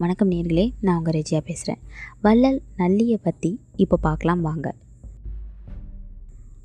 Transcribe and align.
வணக்கம் 0.00 0.30
நேர்களே 0.30 0.70
நான் 0.80 0.96
உங்கள் 0.96 1.14
ரெஜியா 1.14 1.40
பேசுகிறேன் 1.40 1.82
வள்ளல் 2.20 2.62
நல்லியை 2.78 3.16
பற்றி 3.22 3.60
இப்போ 3.76 3.96
பார்க்கலாம் 3.96 4.40
வாங்க. 4.40 4.74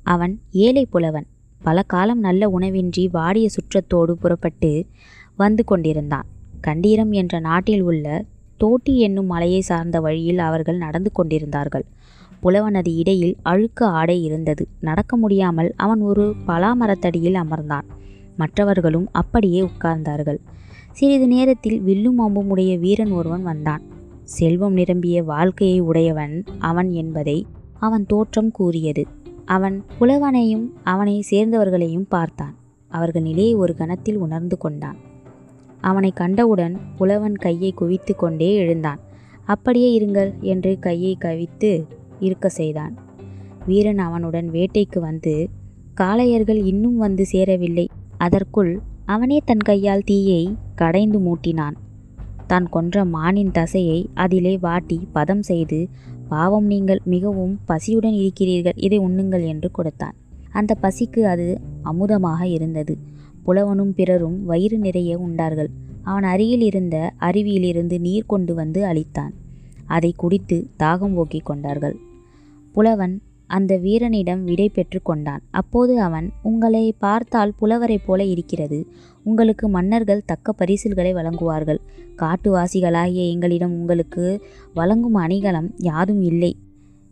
அவன் 0.02 0.40
ஏழை 0.50 0.86
புலவன். 0.86 1.26
பல 1.62 1.82
காலம் 1.82 2.20
நல்ல 2.20 2.48
உணவின்றி 2.58 3.08
வாடிய 3.10 3.48
சுற்றத்தோடு 3.48 4.10
புறப்பட்டு 4.10 4.86
வந்து 5.36 5.64
கொண்டிருந்தான். 5.64 6.26
கண்டீரம் 6.62 7.10
என்ற 7.10 7.38
நாட்டில் 7.38 7.80
உள்ள 7.80 8.24
தோட்டி 8.56 8.98
என்னும் 8.98 9.26
மலையை 9.26 9.60
சார்ந்த 9.60 10.00
வழியில் 10.00 10.38
அவர்கள் 10.38 10.76
நடந்து 10.76 11.12
கொண்டிருந்தார்கள். 11.12 11.84
புலவனது 12.40 12.94
இடையில் 12.94 13.36
அழுக்கு 13.42 13.84
ஆடை 13.84 14.22
இருந்தது. 14.22 14.68
நடக்க 14.80 15.16
முடியாமல் 15.16 15.72
அவன் 15.76 16.00
ஒரு 16.00 16.34
பலாமரத்தடியில் 16.46 17.34
அமர்ந்தான். 17.34 17.84
மற்றவர்களும் 18.36 19.08
அப்படியே 19.12 19.62
உட்கார்ந்தார்கள். 19.62 20.38
சிறிது 20.98 21.26
நேரத்தில் 21.26 21.80
வில்லும் 21.80 22.18
அம்பும் 22.18 22.48
உடைய 22.48 22.78
வீரன் 22.78 23.10
ஒருவன் 23.10 23.42
வந்தான். 23.42 23.82
செல்வம் 24.22 24.72
நிரம்பிய 24.72 25.22
வாழ்க்கையை 25.22 25.80
உடையவன் 25.80 26.44
அவன் 26.58 26.90
என்பதை 26.92 27.46
அவன் 27.78 28.04
தோற்றம் 28.06 28.50
கூறியது. 28.50 29.06
அவன் 29.44 29.76
புலவனையும் 30.00 30.64
அவனை 30.82 31.24
சேர்ந்தவர்களையும் 31.30 32.08
பார்த்தான். 32.08 32.54
அவர்கள் 32.90 33.22
நிலையை 33.22 33.54
ஒரு 33.54 33.74
கணத்தில் 33.74 34.16
உணர்ந்து 34.16 34.58
கொண்டான். 34.58 34.96
அவனை 35.80 36.10
கண்டவுடன் 36.10 36.76
புலவன் 36.96 37.36
கையை 37.36 37.72
குவித்து 37.72 38.16
கொண்டே 38.16 38.54
எழுந்தான். 38.54 39.00
அப்படியே 39.44 39.90
இருங்கள் 39.98 40.32
என்று 40.40 40.78
கையை 40.78 41.16
கவித்து 41.20 41.84
இருக்க 42.18 42.48
செய்தான். 42.48 42.94
வீரன் 43.66 43.98
அவனுடன் 43.98 44.50
வேட்டைக்கு 44.50 45.00
வந்து 45.00 45.48
காளையர்கள் 46.00 46.64
இன்னும் 46.64 46.96
வந்து 46.96 47.26
சேரவில்லை. 47.26 47.88
அதற்குள் 48.18 48.74
அவனே 49.06 49.38
தன் 49.44 49.64
கையால் 49.68 50.04
தீயை 50.04 50.42
கடைந்து 50.74 51.18
மூட்டினான். 51.18 51.76
தான் 52.46 52.68
கொன்ற 52.68 53.04
மானின் 53.04 53.50
தசையை 53.50 54.08
அதிலே 54.14 54.58
வாட்டி 54.58 54.98
பதம் 55.12 55.42
செய்து 55.42 55.88
பாவம் 56.28 56.66
நீங்கள் 56.66 57.00
மிகவும் 57.04 57.58
பசியுடன் 57.68 58.16
இருக்கிறீர்கள் 58.20 58.76
இதை 58.76 58.98
உண்ணுங்கள் 58.98 59.44
என்று 59.46 59.70
கொடுத்தான். 59.70 60.14
அந்த 60.52 60.76
பசிக்கு 60.82 61.20
அது 61.22 61.60
அமுதமாக 61.84 62.42
இருந்தது. 62.42 62.94
புலவனும் 63.44 63.92
பிறரும் 63.94 64.44
வயிறு 64.44 64.78
நிறைய 64.78 65.18
உண்டார்கள். 65.18 65.70
அவன் 66.02 66.22
அருகில் 66.22 66.60
இருந்த 66.60 66.96
அருவியிலிருந்து 67.18 68.00
நீர் 68.00 68.26
கொண்டு 68.26 68.54
வந்து 68.54 68.82
அளித்தான். 68.84 69.32
அதை 69.86 70.12
குடித்து 70.16 70.56
தாகம் 70.78 71.14
ஓக்கிக் 71.14 71.44
கொண்டார்கள். 71.44 71.96
புலவன் 72.72 73.22
அந்த 73.46 73.76
வீரனிடம் 73.76 74.44
விடை 74.44 74.68
பெற்று 74.68 75.02
கொண்டான். 75.02 75.42
அப்போது 75.50 76.00
அவன் 76.00 76.30
உங்களை 76.42 76.94
பார்த்தால் 76.98 77.54
புலவரைப் 77.60 78.06
போல 78.06 78.24
இருக்கிறது. 78.24 78.86
உங்களுக்கு 79.22 79.68
மன்னர்கள் 79.68 80.22
தக்க 80.26 80.54
பரிசில்களை 80.58 81.12
வழங்குவார்கள். 81.12 81.78
காட்டுவாசிகளாகிய 82.16 83.30
எங்களிடம் 83.30 83.72
உங்களுக்கு 83.72 84.42
வழங்கும் 84.74 85.14
அணிகலம் 85.14 85.70
யாதும் 85.76 86.20
இல்லை. 86.20 86.56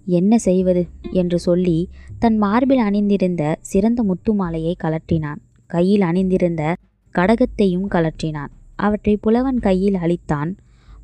என்ன 0.07 0.39
செய்வது? 0.39 0.87
என்று 1.11 1.39
சொல்லி 1.39 1.89
தன் 2.19 2.37
மார்பில் 2.37 2.79
அணிந்திருந்த 2.79 3.57
சிறந்த 3.61 4.03
முத்து 4.03 4.35
மாலையை 4.35 4.77
கலற்றினான் 4.85 5.37
கையில் 5.67 6.01
அணிந்திருந்த 6.01 6.77
கடகத்தையும் 7.15 7.89
கலற்றினான் 7.89 8.53
அவற்றை 8.77 9.17
புலவன் 9.17 9.59
கையில் 9.59 9.95
அளித்தான். 9.95 10.57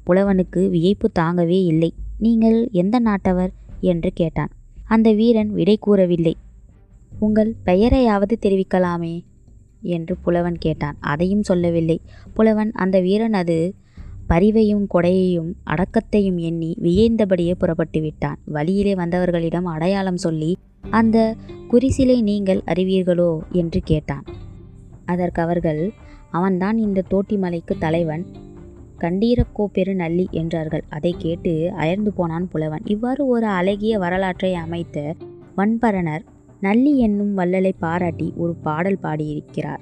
புலவனுக்கு 0.07 0.69
வியப்பு 0.69 1.11
தாங்கவே 1.19 1.65
இல்லை. 1.65 1.95
நீங்கள் 2.19 2.69
எந்த 2.73 3.01
நாட்டவர்? 3.01 3.49
என்று 3.81 4.11
கேட்டான். 4.15 4.49
அந்த 4.91 5.09
வீரன் 5.13 5.51
விடை 5.53 5.77
கூறவில்லை. 5.81 6.35
உங்கள் 7.19 7.51
பெயரையாவது 7.67 8.35
தெரிவிக்கலாமே 8.41 9.15
என்று 9.95 10.15
புலவன் 10.17 10.59
கேட்டான். 10.59 10.97
அதையும் 11.01 11.43
சொல்லவில்லை. 11.43 11.99
புலவன் 12.35 12.73
அந்த 12.73 12.97
வீரன் 13.01 13.37
அது 13.43 13.57
பரிவையும் 14.29 14.85
கொடையையும் 14.95 15.51
அடக்கத்தையும் 15.67 16.39
எண்ணி 16.49 16.71
வியந்தபடியே 16.83 17.55
புறப்பட்டு 17.59 18.01
விட்டான். 18.01 18.39
வழியிலே 18.47 18.95
வந்தவர்களிடம் 18.95 19.69
அடையாளம் 19.75 20.21
சொல்லி 20.27 20.51
அந்த 20.91 21.19
குறிசிலை 21.71 22.17
நீங்கள் 22.21 22.61
அறிவீர்களோ 22.67 23.31
என்று 23.53 23.81
கேட்டான். 23.85 24.27
அதற்கு 25.05 25.43
அவர்கள் 25.43 25.83
அவன்தான் 26.31 26.79
இந்த 26.79 27.05
தோட்டிமலைக்கு 27.11 27.75
தலைவன். 27.79 28.25
கண்டீரக்கோ 29.03 29.65
பெரு 29.73 29.95
நல்லி 29.95 30.27
என்றார்கள். 30.31 30.85
அதை 30.89 31.15
கேட்டு 31.19 31.73
அயர்ந்து 31.73 32.13
போனான் 32.13 32.49
புலவன். 32.49 32.85
இவ்வாறு 32.85 33.27
ஒரு 33.27 33.47
அழகிய 33.47 33.99
வரலாற்றை 33.99 34.55
அமைத்த 34.55 35.15
வன்பரணர் 35.57 36.25
நல்லி 36.61 36.99
என்னும் 36.99 37.39
வள்ளலை 37.39 37.73
பாராட்டி 37.79 38.33
ஒரு 38.37 38.55
பாடல் 38.55 39.03
பாடியிருக்கிறார். 39.03 39.81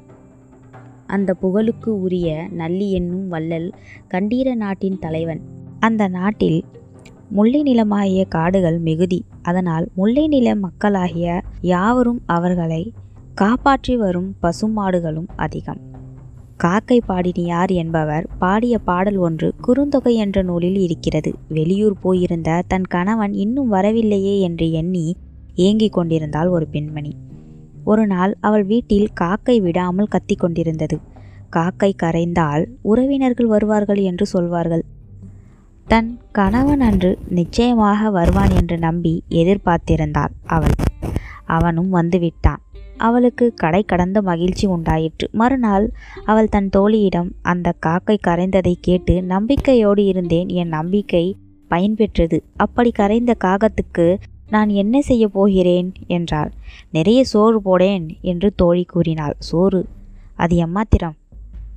அந்த 1.07 1.35
புகழுக்கு 1.35 2.01
உரிய 2.01 2.49
நல்லி 2.51 2.93
என்னும் 2.93 3.29
வள்ளல் 3.29 3.69
கண்டீர 4.09 4.55
நாட்டின் 4.55 4.99
தலைவன். 4.99 5.41
அந்த 5.81 6.09
நாட்டில் 6.09 6.65
முல்லை 7.31 7.63
நிலமாகிய 7.63 8.25
காடுகள் 8.29 8.79
மிகுதி. 8.79 9.25
அதனால் 9.43 9.89
முல்லை 9.95 10.29
நில 10.29 10.55
மக்களாகிய 10.55 11.41
யாவரும் 11.61 12.23
அவர்களை 12.27 12.93
காப்பாற்றி 13.35 13.97
வரும் 13.97 14.31
பசுமாடுகளும் 14.43 15.29
அதிகம். 15.37 15.81
காக்கை 16.59 17.03
பாடினியார் 17.09 17.73
என்பவர் 17.73 18.25
பாடிய 18.39 18.79
பாடல் 18.79 19.17
ஒன்று 19.17 19.55
குறுந்தொகை 19.67 20.15
என்ற 20.15 20.43
நூலில் 20.43 20.79
இருக்கிறது. 20.79 21.35
வெளியூர் 21.49 21.97
போயிருந்த 22.01 22.63
தன் 22.67 22.87
கணவன் 22.87 23.33
இன்னும் 23.33 23.69
வரவில்லையே 23.69 24.41
என்று 24.41 24.71
எண்ணி 24.71 25.17
ஏங்கிக் 25.55 25.93
கொண்டிருந்தாள் 25.93 26.49
ஒரு 26.49 26.67
பெண்மணி. 26.67 27.17
ஒரு 27.85 28.07
நாள் 28.07 28.37
அவள் 28.41 28.65
வீட்டில் 28.65 29.09
காக்கை 29.15 29.61
விடாமல் 29.61 30.07
கத்தி 30.07 30.35
கொண்டிருந்தது. 30.35 30.99
காக்கை 31.51 31.95
கரைந்தால் 32.03 32.65
உறவினர்கள் 32.83 33.47
வருவார்கள் 33.47 33.97
என்று 33.97 34.27
சொல்வார்கள். 34.27 34.85
தன் 35.87 36.21
கணவன் 36.33 36.81
அன்று 36.81 37.19
நிச்சயமாக 37.29 38.11
வருவான் 38.11 38.51
என்று 38.51 38.79
நம்பி 38.79 39.23
எதிர்பார்த்திருந்தாள் 39.31 40.35
அவள். 40.47 40.77
அவனும் 41.47 41.95
வந்துவிட்டான் 41.95 42.63
அவளுக்கு 42.99 43.55
கடை 43.55 43.83
கடந்த 43.83 44.23
மகிழ்ச்சி 44.23 44.67
உண்டாயிற்று. 44.67 45.29
மறுநாள் 45.33 45.93
அவள் 46.25 46.49
தன் 46.49 46.71
தோழியிடம் 46.77 47.31
அந்த 47.43 47.75
காக்கை 47.87 48.19
கரைந்ததை 48.19 48.79
கேட்டு 48.81 49.23
நம்பிக்கையோடு 49.23 50.05
இருந்தேன். 50.05 50.49
என் 50.49 50.69
நம்பிக்கை 50.69 51.37
பயன்பெற்றது. 51.71 52.41
அப்படி 52.57 52.91
கரைந்த 52.91 53.35
காகத்துக்கு 53.45 54.19
நான் 54.49 54.69
என்ன 54.69 55.01
செய்ய 55.01 55.29
போகிறேன்? 55.29 55.93
என்றாள். 56.07 56.51
நிறைய 56.93 57.25
சோறு 57.25 57.63
போடேன் 57.63 58.17
என்று 58.21 58.53
தோழி 58.55 58.85
கூறினாள். 58.85 59.35
சோறு? 59.39 59.87
அது 60.37 60.57
எம்மாத்திரம்? 60.57 61.17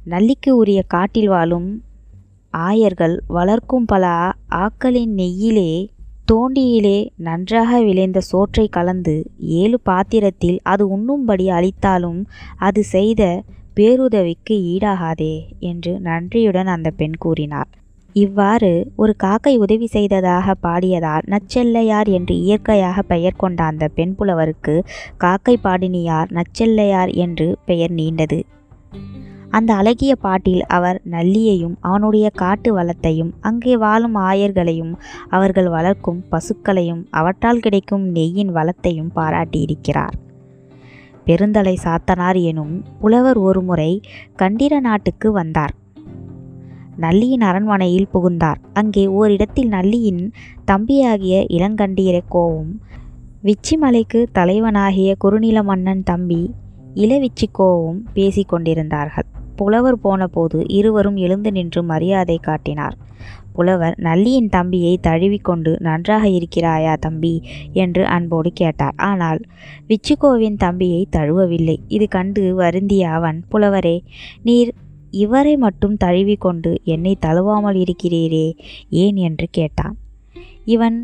நல்லிக்கு 0.09 0.49
உரிய 0.49 0.83
காட்டில் 0.87 1.27
வாழும் 1.27 1.83
ஆயர்கள் 2.53 3.19
வளர்க்கும் 3.27 3.85
பல 3.85 4.33
ஆக்களின் 4.51 5.13
நெய்யிலே 5.15 5.87
தோண்டியிலே 6.27 6.97
நன்றாக 7.17 7.79
விளைந்த 7.81 8.19
சோற்றை 8.21 8.65
கலந்து 8.67 9.15
ஏழு 9.39 9.77
பாத்திரத்தில் 9.83 10.59
அது 10.63 10.83
உண்ணும்படி 10.87 11.45
அளித்தாலும் 11.49 12.21
அது 12.57 12.83
செய்த 12.83 13.21
பேருதவிக்கு 13.75 14.55
ஈடாகாதே 14.73 15.35
என்று 15.59 15.99
நன்றியுடன் 15.99 16.67
அந்த 16.67 16.91
பெண் 16.91 17.17
கூறினார் 17.17 17.69
இவ்வாறு 18.15 18.71
ஒரு 18.95 19.13
காக்கை 19.17 19.53
உதவி 19.57 19.87
செய்ததாக 19.87 20.55
பாடியதால் 20.63 21.27
நச்செல்லையார் 21.27 22.09
என்று 22.09 22.35
இயற்கையாக 22.35 23.01
பெயர் 23.01 23.37
கொண்ட 23.37 23.63
அந்த 23.63 23.87
பெண் 23.87 24.15
புலவருக்கு 24.15 24.75
காக்கை 25.17 25.57
பாடினியார் 25.63 26.31
நச்செல்லையார் 26.31 27.13
என்று 27.17 27.57
பெயர் 27.65 27.91
நீண்டது. 27.91 28.39
அந்த 29.51 29.73
அழகிய 29.73 30.15
பாட்டில் 30.15 30.63
அவர் 30.65 31.01
நல்லியையும் 31.09 31.75
அவனுடைய 31.79 32.29
காட்டு 32.29 32.73
வளத்தையும் 32.73 33.33
அங்கே 33.41 33.77
வாழும் 33.77 34.15
ஆயர்களையும் 34.15 34.93
அவர்கள் 35.29 35.69
வளர்க்கும் 35.69 36.23
பசுக்களையும் 36.31 37.01
அவற்றால் 37.09 37.59
கிடைக்கும் 37.59 38.05
நெய்யின் 38.15 38.51
வளத்தையும் 38.51 39.11
பாராட்டியிருக்கிறார். 39.15 40.15
பெருந்தலை 41.25 41.79
சாத்தனார் 41.83 42.39
எனும் 42.41 42.85
புலவர் 42.99 43.37
ஒருமுறை 43.37 44.01
கண்டிர 44.37 44.79
நாட்டுக்கு 44.79 45.31
வந்தார். 45.31 45.75
நல்லியின் 46.97 47.41
அரண்மனையில் 47.41 48.11
புகுந்தார். 48.11 48.59
அங்கே 48.73 49.07
ஓரிடத்தில் 49.07 49.69
நல்லியின் 49.69 50.23
தம்பியாகிய 50.65 51.35
இளங்கண்டீரக்கோவும் 51.49 52.71
விச்சிமலைக்கு 53.43 54.19
தலைவனாகிய 54.31 55.15
குறுநில 55.17 55.63
மன்னன் 55.63 56.03
தம்பி 56.03 56.41
இளவிச்சிக்கோவும் 56.95 58.01
பேசிக் 58.13 58.49
கொண்டிருந்தார்கள் 58.49 59.29
புலவர் 59.61 59.97
போனபோது 59.99 60.59
இருவரும் 60.67 61.17
எழுந்து 61.17 61.49
நின்று 61.51 61.81
மரியாதை 61.83 62.37
காட்டினார். 62.41 62.95
புலவர் 63.53 63.95
நல்லியின் 63.99 64.49
தம்பியை 64.49 64.93
தழுவிக்கொண்டு 65.01 65.71
நன்றாக 65.79 66.23
இருக்கிறாயா 66.27 66.93
தம்பி 66.99 67.33
என்று 67.73 68.03
அன்போடு 68.05 68.49
கேட்டார். 68.53 68.95
ஆனால் 68.95 69.39
விச்சுக்கோவின் 69.87 70.57
தம்பியை 70.57 71.01
தழுவவில்லை. 71.09 71.77
இது 71.87 72.07
கண்டு 72.07 72.43
வருந்திய 72.55 73.09
அவன் 73.09 73.39
புலவரே 73.51 73.97
நீர் 74.43 74.71
இவரை 75.23 75.53
மட்டும் 75.57 75.95
தழுவிக்கொண்டு 75.97 76.71
என்னை 76.83 77.13
தழுவாமல் 77.25 77.79
இருக்கிறீரே 77.83 78.47
ஏன் 79.03 79.15
என்று 79.15 79.47
கேட்டான். 79.51 79.95
இவன் 80.65 80.97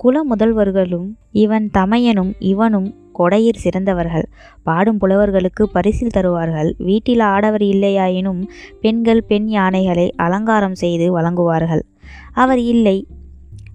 குல 0.00 0.20
முதல்வர்களும் 0.30 1.08
இவன் 1.32 1.66
தமையனும் 1.74 2.32
இவனும் 2.38 2.88
கொடையில் 3.18 3.62
சிறந்தவர்கள். 3.64 4.26
பாடும் 4.62 4.98
புலவர்களுக்கு 5.00 5.62
பரிசில் 5.72 6.14
தருவார்கள். 6.14 6.74
வீட்டில் 6.78 7.20
ஆடவர் 7.20 7.60
இல்லையாயினும் 7.60 8.42
பெண்கள் 8.80 9.24
பெண் 9.24 9.48
யானைகளை 9.48 10.12
அலங்காரம் 10.16 10.74
செய்து 10.74 11.20
வழங்குவார்கள். 11.20 11.84
அவர் 12.32 12.58
இல்லை 12.58 13.06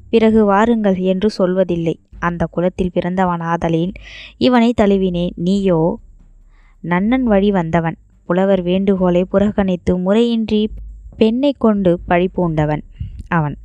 பிறகு 0.10 0.46
வாருங்கள் 0.46 0.98
என்று 0.98 1.30
சொல்வதில்லை. 1.38 1.96
அந்த 2.20 2.46
குலத்தில் 2.46 2.92
பிறந்தவன் 2.94 3.42
ஆதலின் 3.42 3.94
இவனை 4.38 4.74
தழுவினேன் 4.82 5.36
நீயோ? 5.36 6.00
நன்னன் 6.84 7.24
வழி 7.24 7.52
வந்தவன். 7.52 7.98
புலவர் 8.26 8.62
வேண்டுகோளை 8.62 9.26
புறக்கணித்து 9.26 9.98
முறையின்றி 9.98 10.70
பெண்ணை 11.18 11.56
கொண்டு 11.58 12.00
பழி 12.08 12.30
பூண்டவன். 12.38 12.84
அவன் 13.28 13.56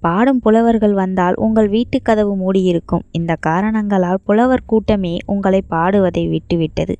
பாடும் 0.00 0.40
புலவர்கள் 0.40 0.92
வந்தால் 0.92 1.34
உங்கள் 1.36 1.68
வீட்டுக் 1.68 2.04
கதவு 2.04 2.36
மூடியிருக்கும். 2.36 3.02
இந்த 3.10 3.34
காரணங்களால் 3.34 4.20
புலவர் 4.24 4.66
கூட்டமே 4.66 5.18
உங்களை 5.26 5.62
பாடுவதை 5.70 6.24
விட்டுவிட்டது 6.28 6.94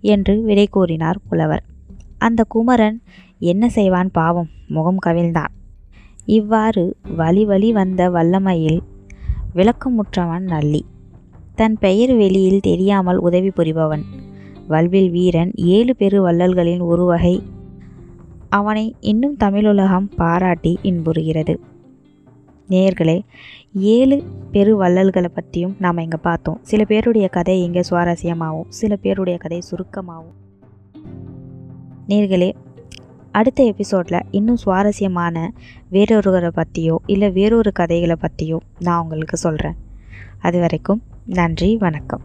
என்று 0.00 0.42
விடை 0.42 0.66
கூறினார் 0.66 1.18
புலவர். 1.28 1.64
அந்த 2.18 2.44
குமரன் 2.48 3.00
என்ன 3.38 3.68
செய்வான் 3.68 4.10
பாவம் 4.10 4.48
முகம் 4.68 5.00
கவிழ்ந்தான். 5.06 5.52
இவ்வாறு 6.24 6.96
வழி 7.16 7.44
வழி 7.44 7.72
வந்த 7.72 8.10
வல்லமையில் 8.10 8.80
விளக்கமுற்றவன் 9.54 10.46
நல்லி. 10.46 10.84
தன் 11.54 11.76
பெயர் 11.78 12.12
வெளியில் 12.16 12.60
தெரியாமல் 12.60 13.18
உதவி 13.18 13.48
புரிபவன். 13.48 14.04
வல்வில் 14.68 15.10
வீரன் 15.10 15.52
ஏழு 15.54 15.96
பெரு 15.96 16.22
வள்ளல்களின் 16.22 16.80
ஒரு 16.80 17.04
வகை 17.04 17.42
அவனை 18.48 18.94
இன்னும் 19.00 19.36
தமிழுலகம் 19.44 20.06
பாராட்டி 20.16 20.78
இன்புறுகிறது. 20.82 21.54
நேயர்களே 22.70 23.24
ஏழு 23.72 24.22
பெரு 24.50 24.76
வள்ளல்களை 24.76 25.30
பற்றியும் 25.34 25.76
நாம் 25.78 25.98
இங்கே 25.98 26.18
பார்த்தோம். 26.22 26.58
சில 26.62 26.84
பேருடைய 26.84 27.28
கதை 27.28 27.62
இங்கே 27.62 27.80
சுவாரஸ்யமாகவும் 27.90 28.64
சில 28.68 28.96
பேருடைய 28.96 29.38
கதை 29.38 29.60
சுருக்கமாகவும் 29.60 30.36
நேர்களே 32.08 32.52
அடுத்த 33.32 33.64
எபிசோடில் 33.64 34.24
இன்னும் 34.30 34.56
சுவாரஸ்யமான 34.56 35.52
வேறொருவரை 35.92 36.48
பற்றியோ 36.48 37.00
இல்லை 37.06 37.30
வேறொரு 37.30 37.72
கதைகளை 37.72 38.16
பற்றியோ 38.16 38.60
நான் 38.78 39.02
உங்களுக்கு 39.02 39.36
சொல்கிறேன் 39.36 39.74
அது 40.38 40.60
வரைக்கும் 40.60 41.02
நன்றி 41.26 41.76
வணக்கம். 41.76 42.20